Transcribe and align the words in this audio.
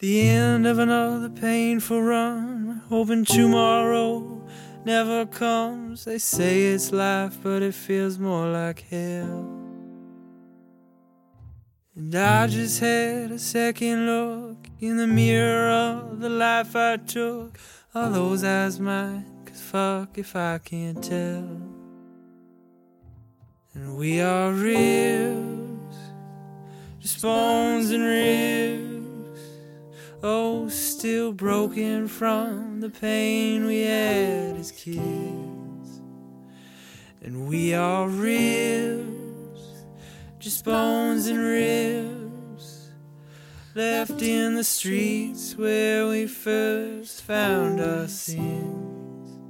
The 0.00 0.22
end 0.30 0.66
of 0.66 0.78
another 0.78 1.28
painful 1.28 2.02
run, 2.02 2.80
hoping 2.88 3.26
tomorrow 3.26 4.42
never 4.82 5.26
comes. 5.26 6.06
They 6.06 6.16
say 6.16 6.72
it's 6.72 6.90
life, 6.90 7.36
but 7.42 7.62
it 7.62 7.74
feels 7.74 8.18
more 8.18 8.46
like 8.46 8.80
hell. 8.88 9.60
And 11.94 12.14
I 12.14 12.46
just 12.46 12.80
had 12.80 13.30
a 13.30 13.38
second 13.38 14.06
look 14.06 14.68
in 14.80 14.96
the 14.96 15.06
mirror 15.06 15.68
of 15.68 16.20
the 16.20 16.30
life 16.30 16.74
I 16.74 16.96
took. 16.96 17.58
Are 17.94 18.08
those 18.08 18.42
eyes 18.42 18.80
mine? 18.80 19.26
Cause 19.44 19.60
fuck 19.60 20.16
if 20.16 20.34
I 20.34 20.56
can't 20.64 21.04
tell. 21.04 21.60
And 23.74 23.98
we 23.98 24.22
are 24.22 24.50
ribs, 24.50 25.96
just 27.00 27.20
bones 27.20 27.90
and 27.90 28.02
ribs. 28.02 28.49
Still 31.00 31.32
broken 31.32 32.08
from 32.08 32.80
the 32.80 32.90
pain 32.90 33.64
we 33.64 33.80
had 33.80 34.54
as 34.56 34.70
kids. 34.70 36.02
And 37.22 37.48
we 37.48 37.72
are 37.72 38.06
ribs, 38.06 39.62
just 40.38 40.62
bones 40.62 41.26
and 41.26 41.38
ribs, 41.38 42.90
left 43.74 44.20
in 44.20 44.56
the 44.56 44.62
streets 44.62 45.56
where 45.56 46.06
we 46.06 46.26
first 46.26 47.22
found 47.22 47.80
our 47.80 48.06
sins. 48.06 49.40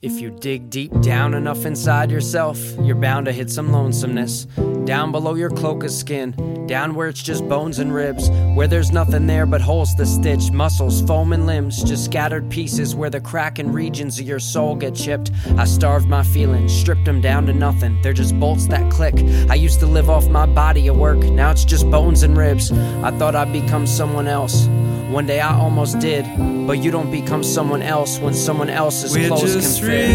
If 0.00 0.22
you 0.22 0.30
dig 0.30 0.70
deep 0.70 0.98
down 1.02 1.34
enough 1.34 1.66
inside 1.66 2.10
yourself, 2.10 2.58
you're 2.80 2.96
bound 2.96 3.26
to 3.26 3.32
hit 3.32 3.50
some 3.50 3.70
lonesomeness. 3.70 4.46
Down 4.84 5.12
below 5.12 5.34
your 5.34 5.50
cloak 5.50 5.84
of 5.84 5.92
skin, 5.92 6.66
down 6.66 6.96
where 6.96 7.06
it's 7.08 7.22
just 7.22 7.48
bones 7.48 7.78
and 7.78 7.94
ribs, 7.94 8.28
where 8.56 8.66
there's 8.66 8.90
nothing 8.90 9.28
there 9.28 9.46
but 9.46 9.60
holes 9.60 9.94
to 9.94 10.04
stitch, 10.04 10.50
muscles, 10.50 11.02
foam, 11.02 11.32
and 11.32 11.46
limbs, 11.46 11.84
just 11.84 12.04
scattered 12.04 12.50
pieces 12.50 12.92
where 12.94 13.08
the 13.08 13.20
cracking 13.20 13.70
regions 13.72 14.18
of 14.18 14.26
your 14.26 14.40
soul 14.40 14.74
get 14.74 14.96
chipped. 14.96 15.30
I 15.56 15.66
starved 15.66 16.08
my 16.08 16.24
feelings, 16.24 16.72
stripped 16.74 17.04
them 17.04 17.20
down 17.20 17.46
to 17.46 17.52
nothing. 17.52 18.02
They're 18.02 18.12
just 18.12 18.38
bolts 18.40 18.66
that 18.68 18.90
click. 18.90 19.14
I 19.48 19.54
used 19.54 19.78
to 19.80 19.86
live 19.86 20.10
off 20.10 20.26
my 20.28 20.46
body 20.46 20.88
at 20.88 20.96
work, 20.96 21.18
now 21.18 21.52
it's 21.52 21.64
just 21.64 21.88
bones 21.88 22.24
and 22.24 22.36
ribs. 22.36 22.72
I 22.72 23.12
thought 23.18 23.36
I'd 23.36 23.52
become 23.52 23.86
someone 23.86 24.26
else. 24.26 24.66
One 25.10 25.26
day 25.26 25.40
I 25.40 25.54
almost 25.56 26.00
did, 26.00 26.24
but 26.66 26.78
you 26.82 26.90
don't 26.90 27.10
become 27.12 27.44
someone 27.44 27.82
else 27.82 28.18
when 28.18 28.34
someone 28.34 28.68
else's 28.68 29.14
We're 29.14 29.28
clothes 29.28 29.54
just 29.54 29.78
can 29.80 29.90
fit. 29.90 30.08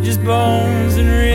ribs, 0.00 0.06
just 0.06 0.24
bones 0.24 0.96
and 0.96 1.08
ribs. 1.08 1.29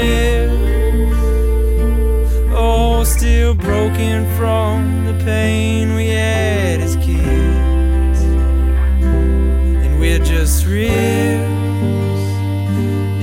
Still 3.06 3.54
broken 3.56 4.26
from 4.36 5.06
the 5.06 5.14
pain 5.24 5.96
we 5.96 6.08
had 6.10 6.82
as 6.82 6.96
kids. 6.98 8.22
And 9.84 10.00
we're 10.00 10.20
just 10.20 10.66
ribs, 10.66 10.92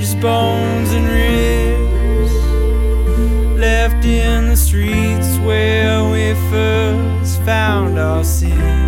just 0.00 0.19
bones 0.20 0.92
and 0.92 1.06
ribs. 1.06 2.33
Left 3.60 4.05
in 4.05 4.48
the 4.48 4.56
streets 4.56 5.36
where 5.38 6.10
we 6.10 6.34
first 6.50 7.42
found 7.42 7.98
our 7.98 8.25
sins. 8.25 8.81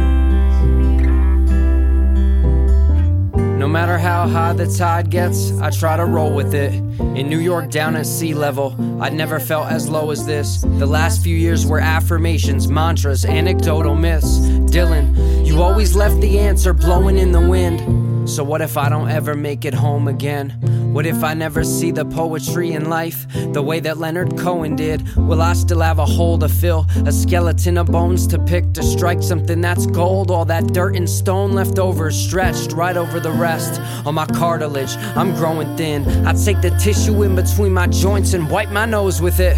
Matter 3.86 3.98
how 3.98 4.26
high 4.26 4.54
the 4.54 4.66
tide 4.66 5.10
gets, 5.10 5.52
I 5.60 5.68
try 5.68 5.94
to 5.98 6.06
roll 6.06 6.34
with 6.34 6.54
it. 6.54 6.72
In 6.72 7.28
New 7.28 7.38
York, 7.38 7.70
down 7.70 7.96
at 7.96 8.06
sea 8.06 8.32
level, 8.32 8.74
I'd 9.02 9.12
never 9.12 9.38
felt 9.38 9.70
as 9.70 9.90
low 9.90 10.10
as 10.10 10.24
this. 10.24 10.62
The 10.62 10.86
last 10.86 11.22
few 11.22 11.36
years 11.36 11.66
were 11.66 11.80
affirmations, 11.80 12.66
mantras, 12.66 13.26
anecdotal 13.26 13.94
myths. 13.94 14.38
Dylan, 14.72 15.44
you 15.44 15.62
always 15.62 15.94
left 15.94 16.18
the 16.22 16.38
answer 16.38 16.72
blowing 16.72 17.18
in 17.18 17.30
the 17.32 17.46
wind. 17.46 18.13
So, 18.26 18.42
what 18.42 18.62
if 18.62 18.78
I 18.78 18.88
don't 18.88 19.10
ever 19.10 19.34
make 19.34 19.64
it 19.64 19.74
home 19.74 20.08
again? 20.08 20.50
What 20.94 21.06
if 21.06 21.22
I 21.22 21.34
never 21.34 21.62
see 21.62 21.90
the 21.90 22.04
poetry 22.04 22.72
in 22.72 22.88
life 22.88 23.26
the 23.52 23.60
way 23.60 23.80
that 23.80 23.98
Leonard 23.98 24.38
Cohen 24.38 24.76
did? 24.76 25.14
Will 25.16 25.42
I 25.42 25.52
still 25.52 25.80
have 25.80 25.98
a 25.98 26.06
hole 26.06 26.38
to 26.38 26.48
fill, 26.48 26.86
a 27.04 27.12
skeleton 27.12 27.76
of 27.76 27.88
bones 27.88 28.26
to 28.28 28.38
pick 28.38 28.72
to 28.74 28.82
strike 28.82 29.22
something 29.22 29.60
that's 29.60 29.86
gold? 29.86 30.30
All 30.30 30.46
that 30.46 30.68
dirt 30.68 30.96
and 30.96 31.08
stone 31.08 31.52
left 31.52 31.78
over, 31.78 32.10
stretched 32.10 32.72
right 32.72 32.96
over 32.96 33.20
the 33.20 33.32
rest. 33.32 33.80
On 34.06 34.14
my 34.14 34.26
cartilage, 34.26 34.96
I'm 35.16 35.34
growing 35.34 35.76
thin. 35.76 36.26
I 36.26 36.32
take 36.32 36.62
the 36.62 36.70
tissue 36.78 37.22
in 37.24 37.34
between 37.34 37.72
my 37.72 37.88
joints 37.88 38.32
and 38.32 38.48
wipe 38.48 38.70
my 38.70 38.86
nose 38.86 39.20
with 39.20 39.40
it. 39.40 39.56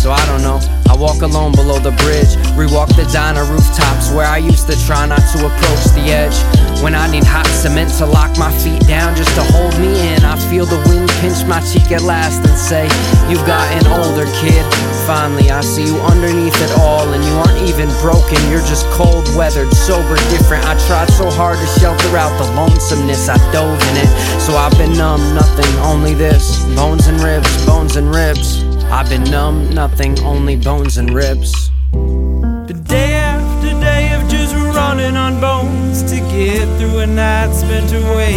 So 0.00 0.10
I 0.10 0.24
don't 0.32 0.40
know. 0.40 0.56
I 0.88 0.96
walk 0.96 1.20
alone 1.20 1.52
below 1.52 1.76
the 1.76 1.92
bridge, 2.00 2.32
rewalk 2.56 2.88
the 2.96 3.04
diner 3.12 3.44
rooftops 3.44 4.08
where 4.16 4.24
I 4.24 4.38
used 4.38 4.64
to 4.72 4.76
try 4.88 5.04
not 5.04 5.20
to 5.36 5.44
approach 5.44 5.84
the 5.92 6.08
edge. 6.08 6.32
When 6.80 6.94
I 6.96 7.04
need 7.12 7.22
hot 7.22 7.44
cement 7.44 7.92
to 8.00 8.06
lock 8.06 8.32
my 8.40 8.48
feet 8.64 8.80
down 8.88 9.14
just 9.14 9.28
to 9.36 9.44
hold 9.52 9.76
me 9.76 9.92
in, 10.08 10.24
I 10.24 10.40
feel 10.48 10.64
the 10.64 10.80
wind 10.88 11.12
pinch 11.20 11.44
my 11.44 11.60
cheek 11.60 11.92
at 11.92 12.00
last 12.00 12.40
and 12.48 12.56
say, 12.56 12.88
You've 13.28 13.44
gotten 13.44 13.84
older, 13.92 14.24
kid. 14.40 14.64
Finally, 15.04 15.52
I 15.52 15.60
see 15.60 15.84
you 15.84 16.00
underneath 16.08 16.56
it 16.56 16.72
all, 16.80 17.04
and 17.12 17.20
you 17.20 17.36
aren't 17.36 17.60
even 17.68 17.92
broken. 18.00 18.40
You're 18.48 18.64
just 18.64 18.88
cold 18.96 19.28
weathered, 19.36 19.68
sober, 19.76 20.16
different. 20.32 20.64
I 20.64 20.80
tried 20.88 21.12
so 21.12 21.28
hard 21.28 21.60
to 21.60 21.68
shelter 21.76 22.16
out 22.16 22.32
the 22.40 22.48
lonesomeness, 22.56 23.28
I 23.28 23.36
dove 23.52 23.76
in 23.92 23.96
it. 24.00 24.10
So 24.40 24.56
I've 24.56 24.72
been 24.80 24.96
numb, 24.96 25.20
nothing, 25.36 25.68
only 25.84 26.16
this 26.16 26.64
bones 26.72 27.04
and 27.06 27.20
ribs, 27.20 27.52
bones 27.68 28.00
and 28.00 28.08
ribs. 28.08 28.69
I've 28.92 29.08
been 29.08 29.22
numb, 29.30 29.72
nothing, 29.72 30.18
only 30.24 30.56
bones 30.56 30.98
and 30.98 31.14
ribs. 31.14 31.70
Been 31.92 32.82
day 32.82 33.14
after 33.14 33.70
day 33.80 34.12
of 34.14 34.28
just 34.28 34.52
running 34.54 35.16
on 35.16 35.40
bones 35.40 36.02
to 36.10 36.16
get 36.32 36.66
through 36.76 36.98
a 36.98 37.06
night 37.06 37.54
spent 37.54 37.92
away. 37.92 38.34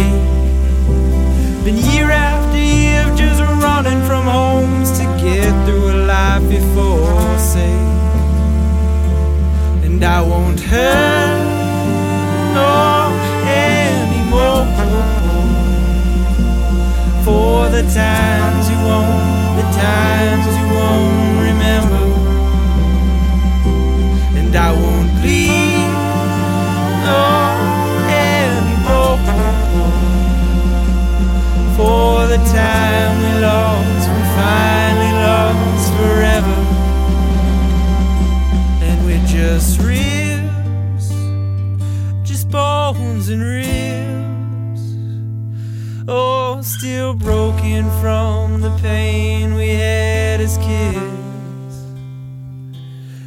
Been 1.64 1.76
year 1.90 2.08
after 2.08 2.56
year 2.56 3.02
of 3.10 3.18
just 3.18 3.40
running 3.40 4.00
from 4.06 4.26
homes 4.26 4.92
to 4.98 5.04
get 5.20 5.50
through 5.66 5.90
a 5.90 5.96
life 6.06 6.48
before 6.48 7.38
say. 7.38 7.74
And 9.84 10.04
I 10.04 10.22
won't 10.22 10.60
hurt 10.60 11.44
no 12.54 13.10
anymore 13.48 14.66
for 17.24 17.68
the 17.70 17.82
times 17.92 18.33
still 47.14 47.28
broken 47.28 47.84
from 48.00 48.60
the 48.60 48.70
pain 48.82 49.54
we 49.54 49.68
had 49.68 50.40
as 50.40 50.56
kids. 50.58 51.76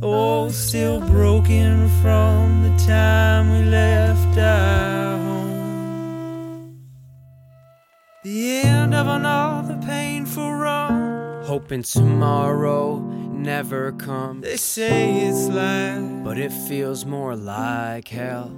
Oh, 0.02 0.48
still 0.50 1.00
broken 1.00 1.88
from 2.00 2.62
the 2.62 2.84
time 2.86 3.50
we 3.50 3.64
left 3.70 4.38
our 4.38 5.18
home. 5.18 6.80
The 8.24 8.60
end 8.64 8.94
of 8.94 9.06
another 9.06 9.78
painful 9.86 10.54
run. 10.54 11.44
Hoping 11.44 11.82
tomorrow 11.82 13.19
never 13.40 13.92
comes. 13.92 14.42
They 14.44 14.56
say 14.56 15.26
it's 15.28 15.48
life, 15.48 16.24
But 16.24 16.38
it 16.38 16.52
feels 16.52 17.04
more 17.04 17.34
like 17.36 18.08
hell. 18.08 18.50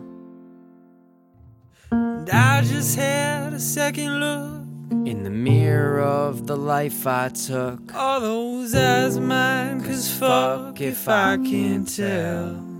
and 1.91 2.29
I 2.31 2.63
just 2.63 2.97
had 2.97 3.53
a 3.53 3.61
second 3.61 4.21
look. 4.21 4.59
In 5.07 5.25
the 5.25 5.31
mirror 5.31 6.01
of 6.01 6.47
the 6.47 6.57
life 6.57 7.07
I 7.07 7.29
took. 7.31 7.95
All 7.95 8.21
those 8.21 8.75
eyes 8.75 9.19
mine, 9.19 9.81
cause 9.83 10.13
fuck 10.13 10.81
if 10.81 11.09
I 11.09 11.39
can't 11.39 11.89
tell. 11.89 12.72